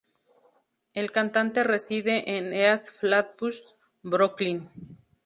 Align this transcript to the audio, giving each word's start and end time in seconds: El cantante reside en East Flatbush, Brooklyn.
El 0.95 1.11
cantante 1.11 1.63
reside 1.63 2.35
en 2.35 2.53
East 2.53 2.87
Flatbush, 2.99 3.59
Brooklyn. 4.01 4.67